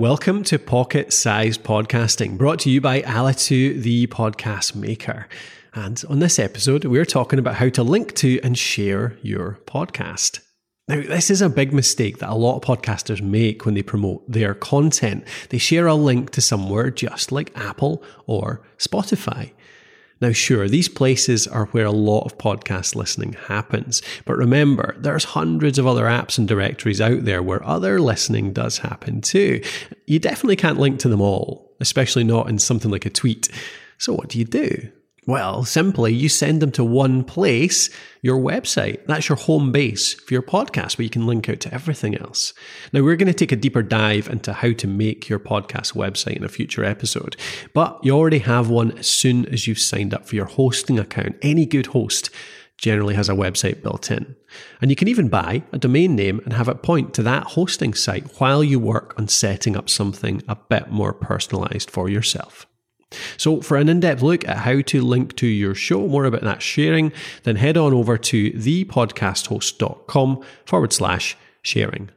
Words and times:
Welcome 0.00 0.44
to 0.44 0.58
Pocket 0.58 1.12
Sized 1.12 1.62
Podcasting, 1.62 2.38
brought 2.38 2.60
to 2.60 2.70
you 2.70 2.80
by 2.80 3.02
Alitu, 3.02 3.82
the 3.82 4.06
podcast 4.06 4.74
maker. 4.74 5.28
And 5.74 6.02
on 6.08 6.20
this 6.20 6.38
episode, 6.38 6.86
we're 6.86 7.04
talking 7.04 7.38
about 7.38 7.56
how 7.56 7.68
to 7.68 7.82
link 7.82 8.14
to 8.14 8.40
and 8.42 8.56
share 8.56 9.18
your 9.20 9.58
podcast. 9.66 10.40
Now, 10.88 11.02
this 11.02 11.30
is 11.30 11.42
a 11.42 11.50
big 11.50 11.74
mistake 11.74 12.16
that 12.16 12.30
a 12.30 12.34
lot 12.34 12.56
of 12.56 12.62
podcasters 12.62 13.20
make 13.20 13.66
when 13.66 13.74
they 13.74 13.82
promote 13.82 14.24
their 14.26 14.54
content. 14.54 15.24
They 15.50 15.58
share 15.58 15.86
a 15.86 15.94
link 15.94 16.30
to 16.30 16.40
somewhere 16.40 16.90
just 16.90 17.30
like 17.30 17.52
Apple 17.54 18.02
or 18.26 18.62
Spotify. 18.78 19.52
Now, 20.20 20.32
sure, 20.32 20.68
these 20.68 20.88
places 20.88 21.46
are 21.46 21.66
where 21.66 21.86
a 21.86 21.90
lot 21.90 22.24
of 22.24 22.36
podcast 22.36 22.94
listening 22.94 23.32
happens. 23.32 24.02
But 24.26 24.36
remember, 24.36 24.94
there's 24.98 25.24
hundreds 25.24 25.78
of 25.78 25.86
other 25.86 26.04
apps 26.04 26.36
and 26.36 26.46
directories 26.46 27.00
out 27.00 27.24
there 27.24 27.42
where 27.42 27.66
other 27.66 28.00
listening 28.00 28.52
does 28.52 28.78
happen 28.78 29.22
too. 29.22 29.62
You 30.06 30.18
definitely 30.18 30.56
can't 30.56 30.78
link 30.78 30.98
to 31.00 31.08
them 31.08 31.22
all, 31.22 31.74
especially 31.80 32.24
not 32.24 32.50
in 32.50 32.58
something 32.58 32.90
like 32.90 33.06
a 33.06 33.10
tweet. 33.10 33.48
So 33.96 34.12
what 34.12 34.28
do 34.28 34.38
you 34.38 34.44
do? 34.44 34.90
Well, 35.30 35.64
simply 35.64 36.12
you 36.12 36.28
send 36.28 36.60
them 36.60 36.72
to 36.72 36.82
one 36.82 37.22
place, 37.22 37.88
your 38.20 38.40
website. 38.40 39.06
That's 39.06 39.28
your 39.28 39.38
home 39.38 39.70
base 39.70 40.12
for 40.12 40.34
your 40.34 40.42
podcast 40.42 40.98
where 40.98 41.04
you 41.04 41.08
can 41.08 41.24
link 41.24 41.48
out 41.48 41.60
to 41.60 41.72
everything 41.72 42.16
else. 42.18 42.52
Now, 42.92 43.04
we're 43.04 43.14
going 43.14 43.28
to 43.28 43.32
take 43.32 43.52
a 43.52 43.56
deeper 43.56 43.80
dive 43.80 44.28
into 44.28 44.52
how 44.52 44.72
to 44.72 44.88
make 44.88 45.28
your 45.28 45.38
podcast 45.38 45.94
website 45.94 46.34
in 46.34 46.42
a 46.42 46.48
future 46.48 46.84
episode, 46.84 47.36
but 47.72 48.00
you 48.02 48.10
already 48.10 48.40
have 48.40 48.70
one 48.70 48.98
as 48.98 49.06
soon 49.06 49.46
as 49.46 49.68
you've 49.68 49.78
signed 49.78 50.12
up 50.12 50.26
for 50.26 50.34
your 50.34 50.46
hosting 50.46 50.98
account. 50.98 51.36
Any 51.42 51.64
good 51.64 51.86
host 51.86 52.30
generally 52.76 53.14
has 53.14 53.28
a 53.28 53.34
website 53.34 53.84
built 53.84 54.10
in. 54.10 54.34
And 54.80 54.90
you 54.90 54.96
can 54.96 55.06
even 55.06 55.28
buy 55.28 55.62
a 55.70 55.78
domain 55.78 56.16
name 56.16 56.40
and 56.42 56.54
have 56.54 56.68
it 56.68 56.82
point 56.82 57.14
to 57.14 57.22
that 57.22 57.44
hosting 57.44 57.94
site 57.94 58.40
while 58.40 58.64
you 58.64 58.80
work 58.80 59.14
on 59.16 59.28
setting 59.28 59.76
up 59.76 59.88
something 59.88 60.42
a 60.48 60.56
bit 60.56 60.90
more 60.90 61.12
personalized 61.12 61.88
for 61.88 62.08
yourself. 62.08 62.66
So, 63.36 63.60
for 63.60 63.76
an 63.76 63.88
in 63.88 64.00
depth 64.00 64.22
look 64.22 64.46
at 64.46 64.58
how 64.58 64.82
to 64.82 65.02
link 65.02 65.36
to 65.36 65.46
your 65.46 65.74
show, 65.74 66.06
more 66.06 66.24
about 66.24 66.42
that 66.42 66.62
sharing, 66.62 67.12
then 67.42 67.56
head 67.56 67.76
on 67.76 67.92
over 67.92 68.16
to 68.16 68.50
thepodcasthost.com 68.52 70.42
forward 70.64 70.92
slash 70.92 71.36
sharing. 71.62 72.10